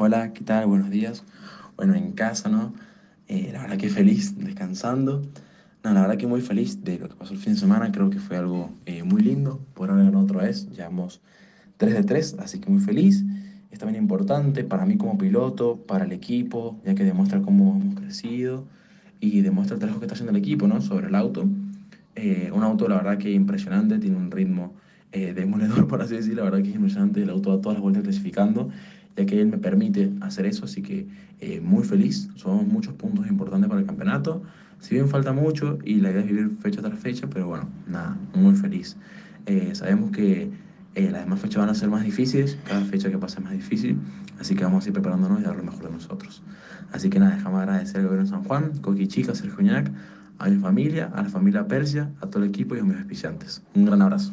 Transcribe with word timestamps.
Hola, 0.00 0.32
¿qué 0.32 0.44
tal? 0.44 0.66
Buenos 0.66 0.90
días. 0.90 1.24
Bueno, 1.76 1.94
en 1.96 2.12
casa, 2.12 2.48
¿no? 2.48 2.72
Eh, 3.26 3.50
la 3.52 3.62
verdad 3.62 3.78
que 3.78 3.88
feliz, 3.88 4.38
descansando. 4.38 5.22
No, 5.82 5.92
la 5.92 6.02
verdad 6.02 6.16
que 6.16 6.28
muy 6.28 6.40
feliz 6.40 6.84
de 6.84 7.00
lo 7.00 7.08
que 7.08 7.16
pasó 7.16 7.32
el 7.32 7.40
fin 7.40 7.54
de 7.54 7.58
semana. 7.58 7.90
Creo 7.90 8.08
que 8.08 8.20
fue 8.20 8.36
algo 8.36 8.70
eh, 8.86 9.02
muy 9.02 9.22
lindo. 9.22 9.60
Por 9.74 9.90
ahora 9.90 10.04
ganó 10.04 10.20
otra 10.20 10.42
vez. 10.42 10.70
Llevamos 10.70 11.20
3 11.78 11.94
de 11.94 12.04
3, 12.04 12.36
así 12.38 12.60
que 12.60 12.70
muy 12.70 12.80
feliz. 12.80 13.24
Es 13.72 13.80
también 13.80 14.00
importante 14.00 14.62
para 14.62 14.86
mí 14.86 14.96
como 14.96 15.18
piloto, 15.18 15.78
para 15.78 16.04
el 16.04 16.12
equipo, 16.12 16.80
ya 16.84 16.94
que 16.94 17.02
demuestra 17.02 17.42
cómo 17.42 17.80
hemos 17.82 17.96
crecido 17.96 18.68
y 19.18 19.40
demuestra 19.40 19.74
el 19.74 19.80
trabajo 19.80 19.98
que 19.98 20.06
está 20.06 20.14
haciendo 20.14 20.30
el 20.30 20.38
equipo, 20.38 20.68
¿no? 20.68 20.80
Sobre 20.80 21.08
el 21.08 21.16
auto. 21.16 21.48
Eh, 22.14 22.52
un 22.54 22.62
auto, 22.62 22.86
la 22.86 22.98
verdad 22.98 23.18
que 23.18 23.32
impresionante, 23.32 23.98
tiene 23.98 24.16
un 24.16 24.30
ritmo 24.30 24.74
eh, 25.10 25.32
demoledor, 25.34 25.88
por 25.88 26.02
así 26.02 26.14
decirlo. 26.14 26.44
La 26.44 26.50
verdad 26.50 26.62
que 26.62 26.70
es 26.70 26.76
impresionante 26.76 27.20
el 27.20 27.30
auto 27.30 27.52
a 27.52 27.60
todas 27.60 27.74
las 27.78 27.82
vueltas 27.82 28.04
clasificando 28.04 28.70
ya 29.18 29.26
que 29.26 29.40
él 29.40 29.48
me 29.48 29.58
permite 29.58 30.12
hacer 30.20 30.46
eso, 30.46 30.64
así 30.64 30.80
que 30.80 31.06
eh, 31.40 31.60
muy 31.60 31.84
feliz, 31.84 32.28
son 32.36 32.68
muchos 32.68 32.94
puntos 32.94 33.26
importantes 33.26 33.68
para 33.68 33.80
el 33.80 33.86
campeonato, 33.86 34.42
si 34.78 34.94
bien 34.94 35.08
falta 35.08 35.32
mucho 35.32 35.78
y 35.84 35.96
la 35.96 36.10
idea 36.10 36.20
es 36.20 36.28
vivir 36.28 36.50
fecha 36.60 36.80
tras 36.80 36.98
fecha, 37.00 37.28
pero 37.28 37.48
bueno, 37.48 37.68
nada, 37.88 38.16
muy 38.34 38.54
feliz. 38.54 38.96
Eh, 39.46 39.70
sabemos 39.74 40.12
que 40.12 40.50
eh, 40.94 41.10
las 41.10 41.24
demás 41.24 41.40
fechas 41.40 41.58
van 41.58 41.70
a 41.70 41.74
ser 41.74 41.88
más 41.88 42.04
difíciles, 42.04 42.56
cada 42.64 42.84
fecha 42.84 43.10
que 43.10 43.18
pasa 43.18 43.38
es 43.38 43.44
más 43.44 43.54
difícil, 43.54 43.98
así 44.38 44.54
que 44.54 44.62
vamos 44.62 44.84
a 44.84 44.88
ir 44.88 44.92
preparándonos 44.92 45.40
y 45.40 45.42
dar 45.42 45.56
lo 45.56 45.64
mejor 45.64 45.86
de 45.86 45.90
nosotros. 45.90 46.42
Así 46.92 47.10
que 47.10 47.18
nada, 47.18 47.34
dejamos 47.34 47.60
agradecer 47.60 47.96
al 47.96 48.06
gobierno 48.06 48.24
de 48.24 48.30
San 48.30 48.44
Juan, 48.44 48.78
Coqui 48.80 49.08
Chica, 49.08 49.34
Sergio 49.34 49.60
Ñac, 49.62 49.90
a 50.38 50.48
mi 50.48 50.58
familia, 50.58 51.10
a 51.12 51.24
la 51.24 51.28
familia 51.28 51.66
Persia, 51.66 52.12
a 52.20 52.28
todo 52.28 52.44
el 52.44 52.50
equipo 52.50 52.76
y 52.76 52.78
a 52.78 52.84
mis 52.84 52.96
auspiciantes. 52.96 53.62
Un 53.74 53.86
gran 53.86 54.00
abrazo. 54.00 54.32